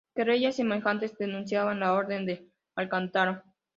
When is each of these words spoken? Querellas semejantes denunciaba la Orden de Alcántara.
Querellas 0.15 0.55
semejantes 0.55 1.15
denunciaba 1.15 1.75
la 1.75 1.93
Orden 1.93 2.25
de 2.25 2.49
Alcántara. 2.75 3.43